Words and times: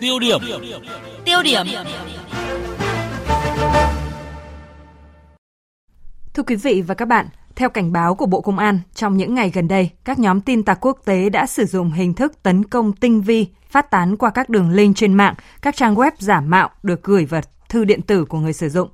Tiêu 0.00 0.18
điểm. 0.18 0.40
Tiêu 1.24 1.42
điểm. 1.42 1.66
Thưa 6.34 6.42
quý 6.42 6.56
vị 6.56 6.82
và 6.86 6.94
các 6.94 7.04
bạn, 7.04 7.26
theo 7.56 7.68
cảnh 7.70 7.92
báo 7.92 8.14
của 8.14 8.26
Bộ 8.26 8.40
Công 8.40 8.58
an, 8.58 8.80
trong 8.94 9.16
những 9.16 9.34
ngày 9.34 9.50
gần 9.50 9.68
đây, 9.68 9.90
các 10.04 10.18
nhóm 10.18 10.40
tin 10.40 10.62
tặc 10.62 10.78
quốc 10.80 10.98
tế 11.04 11.30
đã 11.30 11.46
sử 11.46 11.64
dụng 11.64 11.90
hình 11.90 12.14
thức 12.14 12.42
tấn 12.42 12.64
công 12.64 12.92
tinh 12.92 13.22
vi, 13.22 13.46
phát 13.68 13.90
tán 13.90 14.16
qua 14.16 14.30
các 14.30 14.48
đường 14.48 14.70
link 14.70 14.96
trên 14.96 15.14
mạng, 15.14 15.34
các 15.62 15.76
trang 15.76 15.94
web 15.94 16.12
giả 16.18 16.40
mạo 16.40 16.70
được 16.82 17.02
gửi 17.02 17.24
vào 17.24 17.40
thư 17.68 17.84
điện 17.84 18.02
tử 18.02 18.24
của 18.24 18.38
người 18.38 18.52
sử 18.52 18.68
dụng. 18.68 18.88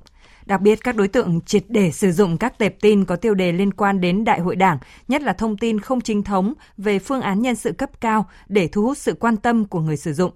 Đặc 0.45 0.61
biệt, 0.61 0.83
các 0.83 0.95
đối 0.95 1.07
tượng 1.07 1.41
triệt 1.41 1.63
để 1.67 1.91
sử 1.91 2.11
dụng 2.11 2.37
các 2.37 2.57
tệp 2.57 2.81
tin 2.81 3.05
có 3.05 3.15
tiêu 3.15 3.33
đề 3.33 3.51
liên 3.51 3.73
quan 3.73 4.01
đến 4.01 4.23
Đại 4.23 4.39
hội 4.39 4.55
Đảng, 4.55 4.77
nhất 5.07 5.21
là 5.21 5.33
thông 5.33 5.57
tin 5.57 5.79
không 5.79 6.01
chính 6.01 6.23
thống 6.23 6.53
về 6.77 6.99
phương 6.99 7.21
án 7.21 7.41
nhân 7.41 7.55
sự 7.55 7.71
cấp 7.71 7.89
cao 8.01 8.25
để 8.47 8.67
thu 8.67 8.83
hút 8.83 8.97
sự 8.97 9.13
quan 9.13 9.37
tâm 9.37 9.65
của 9.65 9.79
người 9.79 9.97
sử 9.97 10.13
dụng. 10.13 10.31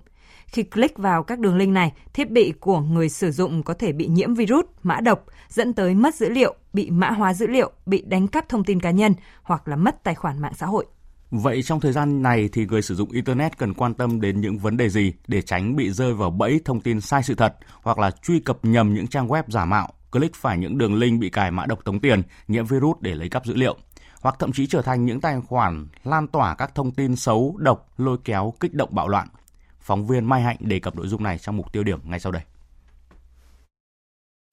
Khi 0.52 0.64
click 0.64 0.98
vào 0.98 1.24
các 1.24 1.40
đường 1.40 1.58
link 1.58 1.74
này, 1.74 1.94
thiết 2.14 2.32
bị 2.32 2.54
của 2.60 2.80
người 2.80 3.10
sử 3.10 3.32
dụng 3.32 3.64
có 3.64 3.74
thể 3.74 3.92
bị 3.92 4.08
nhiễm 4.08 4.34
virus, 4.34 4.66
mã 4.84 5.00
độc, 5.00 5.26
dẫn 5.50 5.74
tới 5.74 5.96
mất 5.96 6.16
dữ 6.16 6.30
liệu, 6.30 6.56
bị 6.74 6.90
mã 6.90 7.10
hóa 7.10 7.34
dữ 7.34 7.48
liệu, 7.48 7.72
bị 7.86 8.04
đánh 8.08 8.28
cắp 8.28 8.50
thông 8.50 8.64
tin 8.64 8.80
cá 8.80 8.92
nhân 8.92 9.14
hoặc 9.44 9.68
là 9.68 9.76
mất 9.76 10.04
tài 10.04 10.16
khoản 10.16 10.42
mạng 10.42 10.54
xã 10.56 10.66
hội. 10.66 10.86
Vậy 11.32 11.64
trong 11.64 11.80
thời 11.80 11.92
gian 11.92 12.22
này 12.22 12.50
thì 12.54 12.66
người 12.66 12.82
sử 12.82 12.96
dụng 12.96 13.12
Internet 13.12 13.58
cần 13.58 13.74
quan 13.74 13.94
tâm 13.94 14.22
đến 14.22 14.42
những 14.42 14.58
vấn 14.58 14.78
đề 14.78 14.90
gì 14.90 15.14
để 15.28 15.42
tránh 15.42 15.76
bị 15.76 15.92
rơi 15.92 16.14
vào 16.14 16.32
bẫy 16.32 16.60
thông 16.66 16.82
tin 16.82 17.02
sai 17.02 17.24
sự 17.24 17.36
thật 17.36 17.56
hoặc 17.82 18.00
là 18.00 18.12
truy 18.12 18.40
cập 18.40 18.66
nhầm 18.66 18.94
những 18.94 19.08
trang 19.08 19.28
web 19.28 19.44
giả 19.48 19.66
mạo, 19.66 19.90
click 20.12 20.36
phải 20.36 20.58
những 20.58 20.78
đường 20.78 20.96
link 20.96 21.22
bị 21.22 21.30
cài 21.30 21.52
mã 21.52 21.66
độc 21.66 21.86
tống 21.86 22.00
tiền, 22.00 22.22
nhiễm 22.48 22.66
virus 22.66 22.98
để 23.02 23.16
lấy 23.16 23.30
cắp 23.30 23.46
dữ 23.46 23.56
liệu 23.56 23.78
hoặc 24.22 24.36
thậm 24.40 24.52
chí 24.52 24.68
trở 24.68 24.82
thành 24.82 25.06
những 25.06 25.22
tài 25.22 25.42
khoản 25.42 25.88
lan 26.04 26.28
tỏa 26.28 26.56
các 26.56 26.76
thông 26.76 26.92
tin 26.92 27.16
xấu, 27.16 27.56
độc, 27.58 27.88
lôi 27.98 28.18
kéo, 28.24 28.54
kích 28.60 28.74
động 28.74 28.90
bạo 28.92 29.08
loạn. 29.08 29.28
Phóng 29.82 30.08
viên 30.08 30.26
Mai 30.26 30.42
Hạnh 30.42 30.58
đề 30.60 30.80
cập 30.80 30.96
nội 30.96 31.08
dung 31.08 31.24
này 31.24 31.38
trong 31.38 31.58
mục 31.58 31.74
tiêu 31.74 31.84
điểm 31.84 32.00
ngay 32.06 32.20
sau 32.20 32.32
đây. 32.32 32.42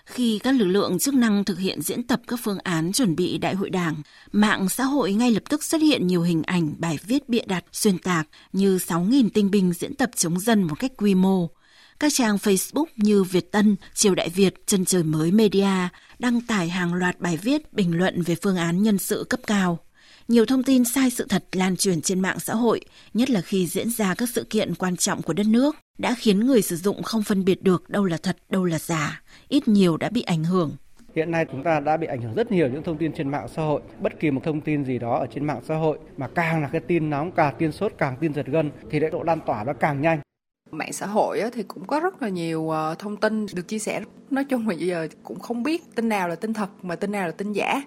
Khi 0.09 0.39
các 0.39 0.55
lực 0.55 0.65
lượng 0.65 0.99
chức 0.99 1.15
năng 1.15 1.45
thực 1.45 1.59
hiện 1.59 1.83
diễn 1.83 2.03
tập 2.03 2.21
các 2.29 2.41
phương 2.43 2.59
án 2.59 2.93
chuẩn 2.93 3.17
bị 3.17 3.39
đại 3.39 3.55
hội 3.55 3.71
đảng, 3.71 3.95
mạng 4.33 4.69
xã 4.69 4.85
hội 4.85 5.13
ngay 5.13 5.31
lập 5.31 5.43
tức 5.49 5.65
xuất 5.65 5.81
hiện 5.81 6.07
nhiều 6.07 6.23
hình 6.23 6.43
ảnh, 6.43 6.75
bài 6.79 6.99
viết 7.07 7.29
bịa 7.29 7.45
đặt, 7.47 7.65
xuyên 7.73 7.99
tạc 7.99 8.29
như 8.53 8.77
6.000 8.77 9.29
tinh 9.35 9.51
binh 9.51 9.73
diễn 9.73 9.95
tập 9.95 10.11
chống 10.17 10.41
dân 10.41 10.63
một 10.63 10.75
cách 10.79 10.93
quy 10.97 11.15
mô. 11.15 11.49
Các 12.01 12.13
trang 12.15 12.37
Facebook 12.37 12.85
như 12.97 13.25
Việt 13.25 13.53
Tân, 13.53 13.77
Triều 13.95 14.15
Đại 14.15 14.29
Việt, 14.29 14.67
Chân 14.67 14.85
Trời 14.85 15.03
Mới 15.03 15.33
Media 15.33 15.89
đăng 16.19 16.41
tải 16.41 16.69
hàng 16.69 16.95
loạt 16.95 17.21
bài 17.21 17.37
viết 17.37 17.73
bình 17.73 17.99
luận 17.99 18.23
về 18.23 18.35
phương 18.43 18.57
án 18.57 18.83
nhân 18.83 18.99
sự 18.99 19.27
cấp 19.29 19.41
cao 19.47 19.79
nhiều 20.29 20.47
thông 20.47 20.63
tin 20.63 20.85
sai 20.85 21.11
sự 21.11 21.27
thật 21.29 21.45
lan 21.53 21.77
truyền 21.77 22.01
trên 22.01 22.21
mạng 22.21 22.39
xã 22.41 22.55
hội, 22.55 22.81
nhất 23.15 23.31
là 23.31 23.41
khi 23.41 23.67
diễn 23.67 23.91
ra 23.91 24.15
các 24.15 24.29
sự 24.29 24.47
kiện 24.51 24.75
quan 24.75 24.97
trọng 24.97 25.23
của 25.23 25.33
đất 25.33 25.47
nước, 25.47 25.77
đã 25.99 26.15
khiến 26.19 26.47
người 26.47 26.63
sử 26.63 26.77
dụng 26.77 27.03
không 27.03 27.23
phân 27.23 27.45
biệt 27.45 27.63
được 27.63 27.91
đâu 27.91 28.05
là 28.05 28.17
thật, 28.17 28.37
đâu 28.51 28.65
là 28.65 28.79
giả, 28.79 29.23
ít 29.49 29.69
nhiều 29.69 29.97
đã 29.97 30.11
bị 30.11 30.23
ảnh 30.23 30.45
hưởng. 30.45 30.77
Hiện 31.15 31.31
nay 31.31 31.47
chúng 31.53 31.63
ta 31.63 31.81
đã 31.81 31.97
bị 31.97 32.07
ảnh 32.07 32.23
hưởng 32.23 32.35
rất 32.35 32.53
nhiều 32.53 32.69
những 32.69 32.83
thông 32.83 32.99
tin 32.99 33.13
trên 33.13 33.29
mạng 33.29 33.47
xã 33.57 33.63
hội. 33.63 33.81
Bất 34.01 34.21
kỳ 34.21 34.31
một 34.31 34.41
thông 34.45 34.61
tin 34.61 34.85
gì 34.85 34.99
đó 34.99 35.19
ở 35.19 35.27
trên 35.35 35.45
mạng 35.45 35.61
xã 35.69 35.75
hội 35.75 35.99
mà 36.17 36.29
càng 36.35 36.63
là 36.63 36.69
cái 36.69 36.81
tin 36.81 37.11
nóng, 37.11 37.33
càng 37.33 37.55
tin 37.59 37.73
sốt, 37.73 37.93
càng 37.99 38.17
tin 38.21 38.35
giật 38.35 38.47
gân 38.47 38.71
thì 38.91 39.01
độ 39.13 39.23
lan 39.23 39.41
tỏa 39.47 39.65
nó 39.65 39.73
càng 39.73 40.01
nhanh. 40.01 40.21
Mạng 40.71 40.93
xã 40.93 41.07
hội 41.07 41.41
thì 41.53 41.63
cũng 41.63 41.87
có 41.87 42.01
rất 42.01 42.23
là 42.23 42.29
nhiều 42.29 42.71
ờ, 42.71 42.95
thông 42.99 43.17
tin 43.17 43.47
được 43.55 43.69
chia 43.69 43.79
sẻ. 43.79 44.03
Nói 44.31 44.45
chung 44.45 44.69
là 44.69 44.75
bây 44.77 44.87
giờ 44.87 45.09
cũng 45.23 45.41
không 45.41 45.63
biết 45.63 45.83
tin 45.95 46.09
nào 46.09 46.29
là 46.29 46.35
tin 46.35 46.55
thật 46.55 46.69
mà 46.83 46.97
tin 46.97 47.13
nào 47.13 47.27
là 47.27 47.33
tin 47.33 47.53
giả. 47.53 47.83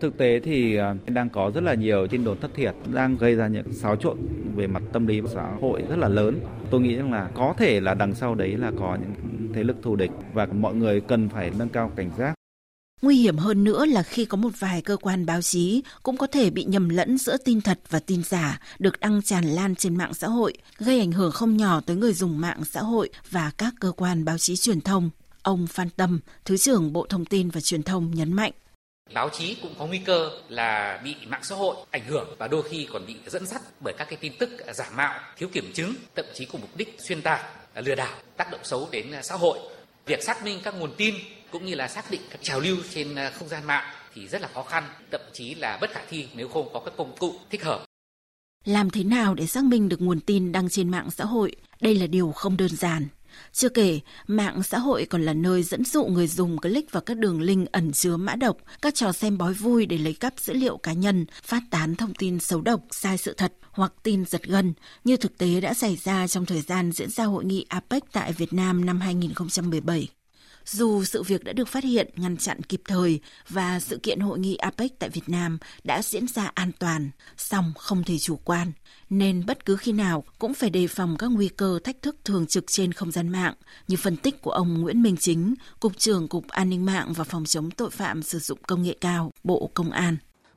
Thực 0.00 0.18
tế 0.18 0.40
thì 0.40 0.76
à, 0.76 0.94
đang 1.06 1.30
có 1.30 1.50
rất 1.54 1.60
là 1.60 1.74
nhiều 1.74 2.06
tin 2.06 2.24
đồn 2.24 2.40
thất 2.40 2.50
thiệt 2.54 2.74
đang 2.92 3.16
gây 3.16 3.34
ra 3.34 3.48
những 3.48 3.72
xáo 3.72 3.96
trộn 3.96 4.16
về 4.56 4.66
mặt 4.66 4.82
tâm 4.92 5.06
lý 5.06 5.20
xã 5.34 5.52
hội 5.60 5.82
rất 5.88 5.96
là 5.98 6.08
lớn. 6.08 6.40
Tôi 6.70 6.80
nghĩ 6.80 6.96
rằng 6.96 7.12
là 7.12 7.30
có 7.34 7.54
thể 7.58 7.80
là 7.80 7.94
đằng 7.94 8.14
sau 8.14 8.34
đấy 8.34 8.56
là 8.56 8.72
có 8.78 8.98
những 9.00 9.12
thế 9.54 9.64
lực 9.64 9.76
thù 9.82 9.96
địch 9.96 10.10
và 10.32 10.46
mọi 10.46 10.74
người 10.74 11.00
cần 11.00 11.28
phải 11.28 11.50
nâng 11.58 11.68
cao 11.68 11.92
cảnh 11.96 12.10
giác. 12.18 12.34
Nguy 13.02 13.16
hiểm 13.16 13.36
hơn 13.36 13.64
nữa 13.64 13.84
là 13.84 14.02
khi 14.02 14.24
có 14.24 14.36
một 14.36 14.50
vài 14.58 14.82
cơ 14.82 14.96
quan 14.96 15.26
báo 15.26 15.42
chí 15.42 15.82
cũng 16.02 16.16
có 16.16 16.26
thể 16.26 16.50
bị 16.50 16.64
nhầm 16.64 16.88
lẫn 16.88 17.18
giữa 17.18 17.36
tin 17.44 17.60
thật 17.60 17.80
và 17.90 17.98
tin 17.98 18.22
giả 18.22 18.60
được 18.78 19.00
đăng 19.00 19.22
tràn 19.22 19.44
lan 19.44 19.74
trên 19.74 19.96
mạng 19.96 20.14
xã 20.14 20.28
hội, 20.28 20.54
gây 20.78 20.98
ảnh 20.98 21.12
hưởng 21.12 21.32
không 21.32 21.56
nhỏ 21.56 21.80
tới 21.80 21.96
người 21.96 22.12
dùng 22.12 22.40
mạng 22.40 22.64
xã 22.64 22.80
hội 22.80 23.10
và 23.30 23.50
các 23.58 23.74
cơ 23.80 23.92
quan 23.92 24.24
báo 24.24 24.38
chí 24.38 24.56
truyền 24.56 24.80
thông. 24.80 25.10
Ông 25.42 25.66
Phan 25.66 25.90
Tâm, 25.90 26.20
Thứ 26.44 26.56
trưởng 26.56 26.92
Bộ 26.92 27.06
Thông 27.08 27.24
tin 27.24 27.48
và 27.48 27.60
Truyền 27.60 27.82
thông 27.82 28.10
nhấn 28.14 28.32
mạnh 28.32 28.52
báo 29.14 29.28
chí 29.28 29.56
cũng 29.62 29.74
có 29.78 29.86
nguy 29.86 29.98
cơ 29.98 30.30
là 30.48 31.00
bị 31.04 31.16
mạng 31.26 31.44
xã 31.44 31.54
hội 31.54 31.76
ảnh 31.90 32.04
hưởng 32.06 32.36
và 32.38 32.48
đôi 32.48 32.62
khi 32.62 32.88
còn 32.92 33.06
bị 33.06 33.16
dẫn 33.26 33.46
dắt 33.46 33.62
bởi 33.80 33.94
các 33.98 34.08
cái 34.08 34.18
tin 34.20 34.32
tức 34.38 34.50
giả 34.74 34.90
mạo, 34.94 35.20
thiếu 35.36 35.48
kiểm 35.52 35.72
chứng, 35.74 35.94
thậm 36.16 36.24
chí 36.34 36.44
cùng 36.44 36.60
mục 36.60 36.76
đích 36.76 36.96
xuyên 36.98 37.22
tạc, 37.22 37.46
lừa 37.74 37.94
đảo, 37.94 38.18
tác 38.36 38.50
động 38.50 38.60
xấu 38.64 38.88
đến 38.90 39.12
xã 39.22 39.34
hội. 39.34 39.58
Việc 40.06 40.22
xác 40.22 40.44
minh 40.44 40.60
các 40.62 40.74
nguồn 40.74 40.94
tin 40.96 41.14
cũng 41.50 41.66
như 41.66 41.74
là 41.74 41.88
xác 41.88 42.10
định 42.10 42.20
các 42.30 42.38
trào 42.42 42.60
lưu 42.60 42.76
trên 42.90 43.14
à, 43.14 43.30
không 43.30 43.48
gian 43.48 43.64
mạng 43.64 43.94
thì 44.14 44.28
rất 44.28 44.42
là 44.42 44.48
khó 44.54 44.62
khăn, 44.62 44.84
thậm 45.10 45.20
chí 45.32 45.54
là 45.54 45.78
bất 45.80 45.90
khả 45.90 46.00
thi 46.10 46.28
nếu 46.34 46.48
không 46.48 46.68
có 46.72 46.80
các 46.84 46.94
công 46.96 47.16
cụ 47.18 47.34
thích 47.50 47.64
hợp. 47.64 47.84
Làm 48.64 48.90
thế 48.90 49.04
nào 49.04 49.34
để 49.34 49.46
xác 49.46 49.64
minh 49.64 49.88
được 49.88 50.00
nguồn 50.00 50.20
tin 50.20 50.52
đăng 50.52 50.68
trên 50.68 50.88
mạng 50.88 51.10
xã 51.10 51.24
hội? 51.24 51.56
Đây 51.80 51.94
là 51.94 52.06
điều 52.06 52.32
không 52.32 52.56
đơn 52.56 52.76
giản. 52.76 53.08
Chưa 53.52 53.68
kể, 53.68 54.00
mạng 54.26 54.62
xã 54.62 54.78
hội 54.78 55.06
còn 55.10 55.22
là 55.22 55.34
nơi 55.34 55.62
dẫn 55.62 55.84
dụ 55.84 56.04
người 56.04 56.26
dùng 56.26 56.58
click 56.58 56.92
vào 56.92 57.00
các 57.00 57.16
đường 57.16 57.40
link 57.40 57.72
ẩn 57.72 57.92
chứa 57.92 58.16
mã 58.16 58.34
độc, 58.34 58.56
các 58.82 58.94
trò 58.94 59.12
xem 59.12 59.38
bói 59.38 59.54
vui 59.54 59.86
để 59.86 59.98
lấy 59.98 60.14
cắp 60.14 60.34
dữ 60.38 60.52
liệu 60.52 60.76
cá 60.76 60.92
nhân, 60.92 61.26
phát 61.42 61.62
tán 61.70 61.94
thông 61.96 62.14
tin 62.14 62.40
xấu 62.40 62.60
độc, 62.60 62.80
sai 62.90 63.18
sự 63.18 63.34
thật 63.36 63.52
hoặc 63.70 63.92
tin 64.02 64.24
giật 64.24 64.42
gân, 64.42 64.72
như 65.04 65.16
thực 65.16 65.38
tế 65.38 65.60
đã 65.60 65.74
xảy 65.74 65.98
ra 66.04 66.26
trong 66.26 66.46
thời 66.46 66.60
gian 66.60 66.92
diễn 66.92 67.10
ra 67.10 67.24
hội 67.24 67.44
nghị 67.44 67.66
APEC 67.68 68.04
tại 68.12 68.32
Việt 68.32 68.52
Nam 68.52 68.86
năm 68.86 69.00
2017. 69.00 70.19
Dù 70.64 71.04
sự 71.04 71.22
việc 71.22 71.44
đã 71.44 71.52
được 71.52 71.68
phát 71.68 71.84
hiện, 71.84 72.10
ngăn 72.16 72.36
chặn 72.36 72.62
kịp 72.62 72.82
thời 72.84 73.20
và 73.48 73.80
sự 73.80 73.98
kiện 74.02 74.20
hội 74.20 74.38
nghị 74.38 74.56
APEC 74.56 74.98
tại 74.98 75.10
Việt 75.10 75.28
Nam 75.28 75.58
đã 75.84 76.02
diễn 76.02 76.26
ra 76.26 76.50
an 76.54 76.72
toàn, 76.78 77.10
song 77.36 77.72
không 77.78 78.04
thể 78.04 78.18
chủ 78.18 78.36
quan, 78.36 78.72
nên 79.10 79.46
bất 79.46 79.64
cứ 79.64 79.76
khi 79.76 79.92
nào 79.92 80.24
cũng 80.38 80.54
phải 80.54 80.70
đề 80.70 80.86
phòng 80.86 81.16
các 81.18 81.26
nguy 81.26 81.48
cơ 81.48 81.78
thách 81.84 82.02
thức 82.02 82.16
thường 82.24 82.46
trực 82.46 82.64
trên 82.66 82.92
không 82.92 83.10
gian 83.10 83.28
mạng, 83.28 83.54
như 83.88 83.96
phân 83.96 84.16
tích 84.16 84.42
của 84.42 84.50
ông 84.50 84.80
Nguyễn 84.80 85.02
Minh 85.02 85.16
Chính, 85.16 85.54
Cục 85.80 85.98
trưởng 85.98 86.28
Cục 86.28 86.48
An 86.48 86.70
ninh 86.70 86.84
mạng 86.84 87.12
và 87.12 87.24
Phòng 87.24 87.44
chống 87.44 87.70
tội 87.70 87.90
phạm 87.90 88.22
sử 88.22 88.38
dụng 88.38 88.58
công 88.66 88.82
nghệ 88.82 88.96
cao, 89.00 89.32
Bộ 89.44 89.70
Công 89.74 89.90
an. 89.90 90.16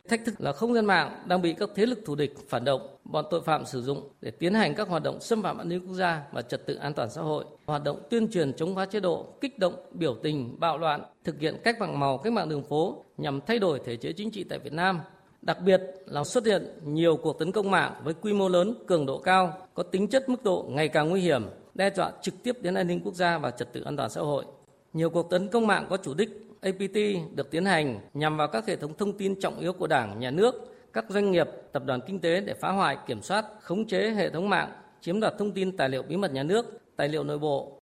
Thách 0.10 0.26
thức 0.26 0.42
là 0.42 0.54
không 0.54 0.74
gian 0.74 0.86
mạng 0.86 1.24
đang 1.28 1.42
bị 1.42 1.54
các 1.54 1.70
thế 1.76 1.86
lực 1.86 2.00
thù 2.06 2.16
địch, 2.16 2.34
phản 2.50 2.66
động, 2.66 2.82
bọn 3.04 3.26
tội 3.32 3.42
phạm 3.42 3.66
sử 3.66 3.82
dụng 3.82 4.10
để 4.22 4.32
tiến 4.32 4.54
hành 4.54 4.76
các 4.76 4.88
hoạt 4.88 5.04
động 5.04 5.20
xâm 5.22 5.42
phạm 5.42 5.58
an 5.58 5.70
ninh 5.70 5.88
quốc 5.88 5.94
gia 5.94 6.24
và 6.32 6.42
trật 6.42 6.66
tự 6.66 6.76
an 6.76 6.94
toàn 6.94 7.10
xã 7.10 7.22
hội, 7.22 7.46
hoạt 7.66 7.84
động 7.84 8.00
tuyên 8.10 8.32
truyền 8.32 8.54
chống 8.54 8.76
phá 8.76 8.86
chế 8.86 9.00
độ, 9.00 9.26
kích 9.42 9.60
động, 9.60 9.74
biểu 9.92 10.16
tình, 10.24 10.60
bạo 10.60 10.78
loạn, 10.78 11.02
thực 11.24 11.40
hiện 11.40 11.58
cách 11.64 11.80
mạng 11.80 12.00
màu, 12.00 12.18
cách 12.18 12.34
mạng 12.34 12.50
đường 12.50 12.64
phố 12.64 13.04
nhằm 13.18 13.40
thay 13.48 13.60
đổi 13.60 13.80
thể 13.86 13.96
chế 13.96 14.12
chính 14.12 14.32
trị 14.32 14.44
tại 14.44 14.60
Việt 14.60 14.74
Nam. 14.74 15.00
Đặc 15.42 15.58
biệt 15.66 15.82
là 16.06 16.24
xuất 16.24 16.46
hiện 16.46 16.68
nhiều 16.86 17.18
cuộc 17.18 17.40
tấn 17.40 17.52
công 17.52 17.72
mạng 17.72 17.94
với 18.04 18.14
quy 18.14 18.34
mô 18.34 18.50
lớn, 18.50 18.74
cường 18.88 19.06
độ 19.06 19.18
cao, 19.18 19.54
có 19.74 19.84
tính 19.84 20.08
chất 20.08 20.30
mức 20.30 20.44
độ 20.44 20.66
ngày 20.70 20.88
càng 20.88 21.10
nguy 21.10 21.22
hiểm, 21.22 21.44
đe 21.74 21.90
dọa 21.96 22.12
trực 22.22 22.44
tiếp 22.44 22.58
đến 22.62 22.74
an 22.74 22.88
ninh 22.88 23.02
quốc 23.04 23.16
gia 23.16 23.38
và 23.38 23.52
trật 23.52 23.74
tự 23.74 23.82
an 23.82 23.98
toàn 23.98 24.10
xã 24.10 24.22
hội. 24.22 24.46
Nhiều 24.94 25.10
cuộc 25.10 25.30
tấn 25.30 25.48
công 25.48 25.68
mạng 25.68 25.88
có 25.90 25.98
chủ 25.98 26.14
đích 26.14 26.30
APT 26.64 26.98
được 27.36 27.52
tiến 27.52 27.66
hành 27.66 28.00
nhằm 28.14 28.38
vào 28.38 28.48
các 28.48 28.68
hệ 28.68 28.76
thống 28.76 28.94
thông 28.98 29.18
tin 29.18 29.40
trọng 29.40 29.60
yếu 29.60 29.74
của 29.74 29.88
Đảng, 29.88 30.20
Nhà 30.20 30.32
nước, 30.32 30.56
các 30.94 31.06
doanh 31.10 31.32
nghiệp, 31.32 31.48
tập 31.74 31.84
đoàn 31.86 32.00
kinh 32.08 32.20
tế 32.20 32.42
để 32.42 32.54
phá 32.62 32.70
hoại, 32.70 32.98
kiểm 33.08 33.22
soát, 33.22 33.46
khống 33.62 33.88
chế 33.88 34.12
hệ 34.12 34.30
thống 34.30 34.50
mạng, 34.50 34.72
chiếm 35.02 35.20
đoạt 35.20 35.34
thông 35.40 35.52
tin 35.52 35.78
tài 35.78 35.90
liệu 35.90 36.04
bí 36.04 36.18
mật 36.18 36.32
nhà 36.32 36.44
nước, 36.44 36.66
tài 36.98 37.10
liệu 37.10 37.24
nội 37.24 37.40
bộ. 37.40 37.80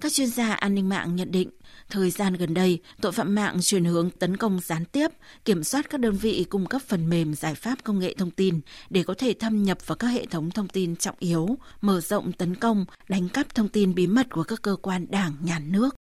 Các 0.00 0.12
chuyên 0.12 0.28
gia 0.28 0.52
an 0.52 0.74
ninh 0.74 0.88
mạng 0.88 1.16
nhận 1.16 1.30
định, 1.32 1.50
thời 1.90 2.10
gian 2.10 2.34
gần 2.34 2.54
đây, 2.54 2.78
tội 3.00 3.12
phạm 3.12 3.34
mạng 3.34 3.56
chuyển 3.62 3.84
hướng 3.84 4.10
tấn 4.10 4.36
công 4.36 4.60
gián 4.60 4.84
tiếp, 4.84 5.10
kiểm 5.44 5.64
soát 5.64 5.90
các 5.90 6.00
đơn 6.00 6.12
vị 6.14 6.46
cung 6.50 6.66
cấp 6.66 6.82
phần 6.86 7.10
mềm 7.10 7.34
giải 7.34 7.54
pháp 7.54 7.78
công 7.84 7.98
nghệ 7.98 8.14
thông 8.18 8.30
tin 8.30 8.60
để 8.90 9.02
có 9.02 9.14
thể 9.14 9.34
thâm 9.34 9.62
nhập 9.62 9.86
vào 9.86 9.96
các 9.96 10.06
hệ 10.06 10.26
thống 10.26 10.50
thông 10.50 10.68
tin 10.68 10.96
trọng 10.96 11.16
yếu, 11.18 11.48
mở 11.80 12.00
rộng 12.00 12.32
tấn 12.32 12.54
công, 12.54 12.84
đánh 13.08 13.28
cắp 13.28 13.54
thông 13.54 13.68
tin 13.68 13.94
bí 13.94 14.06
mật 14.06 14.26
của 14.30 14.44
các 14.44 14.62
cơ 14.62 14.76
quan 14.82 15.06
đảng, 15.10 15.32
nhà 15.42 15.58
nước. 15.58 15.94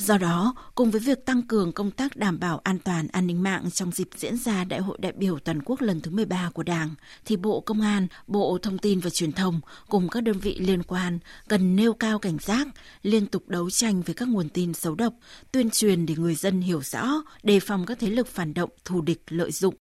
Do 0.00 0.18
đó, 0.18 0.54
cùng 0.74 0.90
với 0.90 1.00
việc 1.00 1.26
tăng 1.26 1.42
cường 1.42 1.72
công 1.72 1.90
tác 1.90 2.16
đảm 2.16 2.40
bảo 2.40 2.60
an 2.64 2.78
toàn 2.78 3.08
an 3.12 3.26
ninh 3.26 3.42
mạng 3.42 3.70
trong 3.70 3.90
dịp 3.90 4.08
diễn 4.16 4.36
ra 4.36 4.64
Đại 4.64 4.80
hội 4.80 4.98
đại 5.00 5.12
biểu 5.12 5.38
toàn 5.38 5.62
quốc 5.62 5.80
lần 5.80 6.00
thứ 6.00 6.10
13 6.10 6.50
của 6.54 6.62
Đảng, 6.62 6.94
thì 7.24 7.36
Bộ 7.36 7.60
Công 7.60 7.80
an, 7.80 8.06
Bộ 8.26 8.58
Thông 8.62 8.78
tin 8.78 9.00
và 9.00 9.10
Truyền 9.10 9.32
thông 9.32 9.60
cùng 9.88 10.08
các 10.08 10.20
đơn 10.20 10.38
vị 10.38 10.58
liên 10.58 10.82
quan 10.82 11.18
cần 11.48 11.76
nêu 11.76 11.92
cao 11.92 12.18
cảnh 12.18 12.38
giác, 12.40 12.68
liên 13.02 13.26
tục 13.26 13.48
đấu 13.48 13.70
tranh 13.70 14.02
với 14.02 14.14
các 14.14 14.28
nguồn 14.28 14.48
tin 14.48 14.74
xấu 14.74 14.94
độc, 14.94 15.14
tuyên 15.52 15.70
truyền 15.70 16.06
để 16.06 16.14
người 16.16 16.34
dân 16.34 16.60
hiểu 16.60 16.82
rõ, 16.82 17.08
đề 17.42 17.60
phòng 17.60 17.86
các 17.86 17.98
thế 18.00 18.10
lực 18.10 18.26
phản 18.26 18.54
động 18.54 18.70
thù 18.84 19.00
địch 19.00 19.22
lợi 19.28 19.52
dụng. 19.52 19.74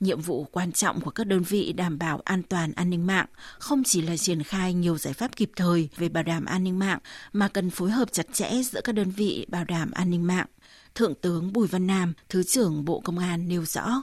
Nhiệm 0.00 0.20
vụ 0.20 0.44
quan 0.44 0.72
trọng 0.72 1.00
của 1.00 1.10
các 1.10 1.26
đơn 1.26 1.42
vị 1.42 1.72
đảm 1.72 1.98
bảo 1.98 2.20
an 2.24 2.42
toàn 2.42 2.72
an 2.76 2.90
ninh 2.90 3.06
mạng 3.06 3.26
không 3.58 3.82
chỉ 3.84 4.02
là 4.02 4.16
triển 4.16 4.42
khai 4.42 4.74
nhiều 4.74 4.98
giải 4.98 5.14
pháp 5.14 5.36
kịp 5.36 5.50
thời 5.56 5.88
về 5.96 6.08
bảo 6.08 6.22
đảm 6.22 6.44
an 6.44 6.64
ninh 6.64 6.78
mạng 6.78 6.98
mà 7.32 7.48
cần 7.48 7.70
phối 7.70 7.90
hợp 7.90 8.12
chặt 8.12 8.26
chẽ 8.32 8.62
giữa 8.62 8.80
các 8.84 8.94
đơn 8.94 9.10
vị 9.10 9.46
bảo 9.48 9.64
đảm 9.64 9.90
an 9.90 10.10
ninh 10.10 10.26
mạng. 10.26 10.46
Thượng 10.94 11.14
tướng 11.14 11.52
Bùi 11.52 11.66
Văn 11.66 11.86
Nam, 11.86 12.12
Thứ 12.28 12.42
trưởng 12.42 12.84
Bộ 12.84 13.00
Công 13.00 13.18
an 13.18 13.48
nêu 13.48 13.64
rõ. 13.64 14.02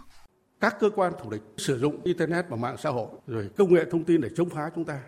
Các 0.60 0.76
cơ 0.80 0.90
quan 0.96 1.14
thủ 1.24 1.30
địch 1.30 1.42
sử 1.58 1.80
dụng 1.80 2.02
Internet 2.04 2.46
và 2.50 2.58
mạng 2.58 2.76
xã 2.84 2.90
hội 2.90 3.08
rồi 3.28 3.50
công 3.58 3.74
nghệ 3.74 3.86
thông 3.92 4.04
tin 4.04 4.22
để 4.22 4.30
chống 4.36 4.50
phá 4.50 4.70
chúng 4.76 4.86
ta. 4.86 5.00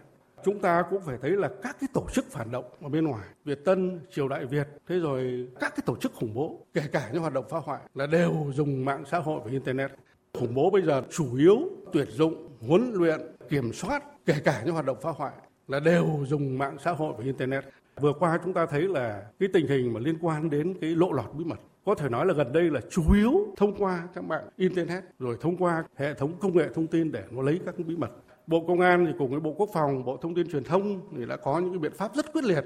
chúng 0.46 0.60
ta 0.60 0.84
cũng 0.90 1.02
phải 1.06 1.18
thấy 1.22 1.32
là 1.32 1.50
các 1.64 1.78
cái 1.80 1.88
tổ 1.94 2.08
chức 2.14 2.32
phản 2.32 2.52
động 2.52 2.66
ở 2.82 2.90
bên 2.90 3.06
ngoài, 3.06 3.28
Việt 3.46 3.66
Tân, 3.66 4.00
Triều 4.16 4.28
Đại 4.28 4.46
Việt, 4.46 4.68
thế 4.88 5.00
rồi 5.00 5.48
các 5.60 5.76
cái 5.76 5.84
tổ 5.86 5.96
chức 5.96 6.14
khủng 6.14 6.34
bố, 6.34 6.66
kể 6.74 6.82
cả 6.92 7.10
những 7.14 7.22
hoạt 7.22 7.34
động 7.34 7.46
phá 7.50 7.58
hoại 7.64 7.82
là 7.96 8.08
đều 8.08 8.52
dùng 8.56 8.86
mạng 8.86 9.04
xã 9.12 9.20
hội 9.20 9.42
và 9.46 9.52
internet. 9.52 9.92
Khủng 10.40 10.56
bố 10.56 10.70
bây 10.70 10.82
giờ 10.82 11.02
chủ 11.12 11.36
yếu 11.36 11.58
tuyển 11.94 12.08
dụng, 12.12 12.50
huấn 12.68 12.94
luyện, 12.94 13.20
kiểm 13.50 13.74
soát, 13.74 14.04
kể 14.26 14.36
cả 14.44 14.62
những 14.66 14.74
hoạt 14.74 14.86
động 14.86 14.98
phá 15.02 15.10
hoại 15.10 15.34
là 15.68 15.80
đều 15.80 16.26
dùng 16.28 16.58
mạng 16.58 16.78
xã 16.84 16.92
hội 16.92 17.14
và 17.18 17.24
internet. 17.24 17.64
Vừa 18.02 18.14
qua 18.14 18.40
chúng 18.44 18.54
ta 18.54 18.66
thấy 18.66 18.82
là 18.82 19.24
cái 19.40 19.50
tình 19.54 19.68
hình 19.68 19.94
mà 19.94 20.00
liên 20.00 20.18
quan 20.22 20.50
đến 20.50 20.74
cái 20.82 20.90
lộ 20.90 21.12
lọt 21.12 21.34
bí 21.34 21.46
mật 21.46 21.60
có 21.86 21.96
thể 21.96 22.10
nói 22.10 22.26
là 22.26 22.34
gần 22.34 22.54
đây 22.54 22.64
là 22.64 22.82
chủ 22.90 23.14
yếu 23.14 23.48
thông 23.58 23.76
qua 23.76 24.08
các 24.16 24.24
mạng 24.24 24.48
internet 24.58 25.04
rồi 25.20 25.38
thông 25.42 25.58
qua 25.58 25.84
hệ 25.96 26.14
thống 26.14 26.34
công 26.40 26.58
nghệ 26.58 26.68
thông 26.76 26.88
tin 26.88 27.12
để 27.12 27.24
nó 27.32 27.42
lấy 27.42 27.60
các 27.66 27.76
bí 27.78 27.96
mật 27.96 28.12
Bộ 28.48 28.66
Công 28.68 28.80
an 28.80 29.06
thì 29.06 29.12
cùng 29.18 29.32
với 29.32 29.40
Bộ 29.40 29.54
Quốc 29.58 29.70
phòng, 29.74 30.06
Bộ 30.06 30.18
Thông 30.18 30.36
tin 30.36 30.52
Truyền 30.52 30.64
thông 30.64 31.02
thì 31.18 31.26
đã 31.26 31.38
có 31.38 31.60
những 31.60 31.72
cái 31.72 31.80
biện 31.80 31.92
pháp 31.96 32.16
rất 32.16 32.34
quyết 32.34 32.44
liệt. 32.44 32.64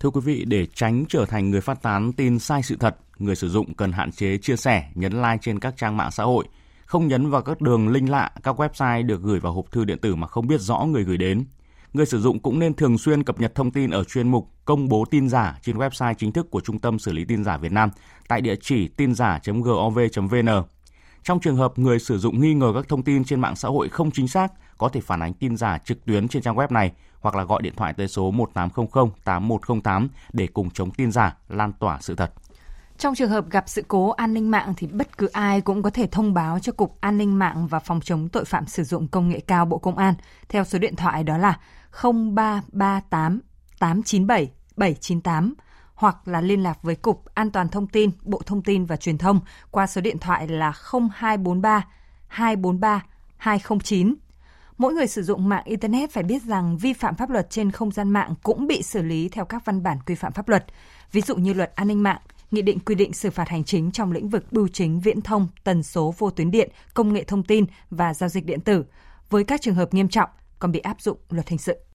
Thưa 0.00 0.10
quý 0.10 0.20
vị, 0.24 0.44
để 0.44 0.66
tránh 0.74 1.04
trở 1.08 1.26
thành 1.26 1.50
người 1.50 1.60
phát 1.60 1.82
tán 1.82 2.12
tin 2.12 2.38
sai 2.38 2.62
sự 2.62 2.76
thật, 2.76 2.96
người 3.18 3.36
sử 3.36 3.48
dụng 3.48 3.74
cần 3.74 3.92
hạn 3.92 4.12
chế 4.12 4.38
chia 4.38 4.56
sẻ, 4.56 4.88
nhấn 4.94 5.12
like 5.12 5.38
trên 5.40 5.58
các 5.58 5.74
trang 5.76 5.96
mạng 5.96 6.10
xã 6.10 6.24
hội, 6.24 6.44
không 6.86 7.08
nhấn 7.08 7.30
vào 7.30 7.42
các 7.42 7.60
đường 7.60 7.88
link 7.88 8.08
lạ, 8.08 8.30
các 8.42 8.60
website 8.60 9.06
được 9.06 9.22
gửi 9.22 9.40
vào 9.40 9.52
hộp 9.52 9.72
thư 9.72 9.84
điện 9.84 9.98
tử 9.98 10.14
mà 10.14 10.26
không 10.26 10.46
biết 10.46 10.60
rõ 10.60 10.78
người 10.78 11.04
gửi 11.04 11.16
đến. 11.16 11.44
Người 11.92 12.06
sử 12.06 12.20
dụng 12.20 12.38
cũng 12.38 12.58
nên 12.58 12.74
thường 12.74 12.98
xuyên 12.98 13.24
cập 13.24 13.40
nhật 13.40 13.54
thông 13.54 13.70
tin 13.70 13.90
ở 13.90 14.04
chuyên 14.04 14.30
mục 14.30 14.48
công 14.64 14.88
bố 14.88 15.04
tin 15.10 15.28
giả 15.28 15.58
trên 15.62 15.76
website 15.76 16.14
chính 16.14 16.32
thức 16.32 16.50
của 16.50 16.60
Trung 16.60 16.78
tâm 16.78 16.98
xử 16.98 17.12
lý 17.12 17.24
tin 17.24 17.44
giả 17.44 17.56
Việt 17.56 17.72
Nam 17.72 17.90
tại 18.28 18.40
địa 18.40 18.54
chỉ 18.60 18.88
tin 18.88 19.14
giả.gov.vn 19.14 20.48
trong 21.22 21.40
trường 21.40 21.56
hợp 21.56 21.78
người 21.78 21.98
sử 21.98 22.18
dụng 22.18 22.40
nghi 22.40 22.54
ngờ 22.54 22.72
các 22.74 22.88
thông 22.88 23.02
tin 23.02 23.24
trên 23.24 23.40
mạng 23.40 23.56
xã 23.56 23.68
hội 23.68 23.88
không 23.88 24.10
chính 24.10 24.28
xác, 24.28 24.52
có 24.78 24.88
thể 24.88 25.00
phản 25.00 25.22
ánh 25.22 25.34
tin 25.34 25.56
giả 25.56 25.78
trực 25.78 26.04
tuyến 26.04 26.28
trên 26.28 26.42
trang 26.42 26.56
web 26.56 26.68
này 26.70 26.92
hoặc 27.20 27.34
là 27.34 27.44
gọi 27.44 27.62
điện 27.62 27.74
thoại 27.76 27.92
tới 27.92 28.08
số 28.08 28.30
1800 28.30 29.10
8108 29.24 30.08
để 30.32 30.46
cùng 30.46 30.70
chống 30.70 30.90
tin 30.90 31.12
giả, 31.12 31.36
lan 31.48 31.72
tỏa 31.72 31.98
sự 32.00 32.14
thật. 32.14 32.32
Trong 32.98 33.14
trường 33.14 33.30
hợp 33.30 33.50
gặp 33.50 33.64
sự 33.66 33.84
cố 33.88 34.10
an 34.10 34.34
ninh 34.34 34.50
mạng 34.50 34.74
thì 34.76 34.86
bất 34.86 35.18
cứ 35.18 35.26
ai 35.26 35.60
cũng 35.60 35.82
có 35.82 35.90
thể 35.90 36.06
thông 36.06 36.34
báo 36.34 36.58
cho 36.58 36.72
Cục 36.72 37.00
An 37.00 37.18
ninh 37.18 37.38
mạng 37.38 37.66
và 37.66 37.78
Phòng 37.78 38.00
chống 38.00 38.28
tội 38.28 38.44
phạm 38.44 38.66
sử 38.66 38.84
dụng 38.84 39.08
công 39.08 39.28
nghệ 39.28 39.40
cao 39.40 39.64
Bộ 39.64 39.78
Công 39.78 39.96
an 39.98 40.14
theo 40.48 40.64
số 40.64 40.78
điện 40.78 40.96
thoại 40.96 41.24
đó 41.24 41.38
là 41.38 41.58
0338 42.02 43.40
897 43.78 44.50
798 44.76 45.54
hoặc 45.98 46.28
là 46.28 46.40
liên 46.40 46.62
lạc 46.62 46.82
với 46.82 46.94
Cục 46.94 47.24
An 47.34 47.50
toàn 47.50 47.68
Thông 47.68 47.86
tin, 47.86 48.10
Bộ 48.22 48.42
Thông 48.46 48.62
tin 48.62 48.84
và 48.84 48.96
Truyền 48.96 49.18
thông 49.18 49.40
qua 49.70 49.86
số 49.86 50.00
điện 50.00 50.18
thoại 50.18 50.48
là 50.48 50.72
0243 51.10 51.86
243 52.26 53.04
209. 53.36 54.14
Mỗi 54.78 54.92
người 54.92 55.06
sử 55.06 55.22
dụng 55.22 55.48
mạng 55.48 55.62
Internet 55.64 56.10
phải 56.10 56.22
biết 56.22 56.42
rằng 56.42 56.76
vi 56.78 56.92
phạm 56.92 57.14
pháp 57.14 57.30
luật 57.30 57.50
trên 57.50 57.70
không 57.70 57.90
gian 57.90 58.10
mạng 58.10 58.34
cũng 58.42 58.66
bị 58.66 58.82
xử 58.82 59.02
lý 59.02 59.28
theo 59.28 59.44
các 59.44 59.64
văn 59.64 59.82
bản 59.82 59.98
quy 60.06 60.14
phạm 60.14 60.32
pháp 60.32 60.48
luật, 60.48 60.64
ví 61.12 61.20
dụ 61.20 61.36
như 61.36 61.52
luật 61.52 61.72
an 61.74 61.88
ninh 61.88 62.02
mạng, 62.02 62.20
nghị 62.50 62.62
định 62.62 62.78
quy 62.80 62.94
định 62.94 63.12
xử 63.12 63.30
phạt 63.30 63.48
hành 63.48 63.64
chính 63.64 63.90
trong 63.90 64.12
lĩnh 64.12 64.28
vực 64.28 64.52
bưu 64.52 64.68
chính 64.68 65.00
viễn 65.00 65.20
thông, 65.20 65.48
tần 65.64 65.82
số 65.82 66.14
vô 66.18 66.30
tuyến 66.30 66.50
điện, 66.50 66.70
công 66.94 67.12
nghệ 67.12 67.24
thông 67.24 67.42
tin 67.42 67.64
và 67.90 68.14
giao 68.14 68.28
dịch 68.28 68.46
điện 68.46 68.60
tử. 68.60 68.84
Với 69.30 69.44
các 69.44 69.60
trường 69.60 69.74
hợp 69.74 69.94
nghiêm 69.94 70.08
trọng 70.08 70.30
còn 70.58 70.72
bị 70.72 70.80
áp 70.80 71.00
dụng 71.00 71.18
luật 71.30 71.48
hình 71.48 71.58
sự. 71.58 71.78